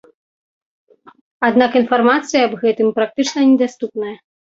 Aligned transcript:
Аднак 1.49 1.77
інфармацыя 1.81 2.41
аб 2.47 2.53
гэтым 2.63 2.87
практычна 2.97 3.45
недаступная. 3.51 4.15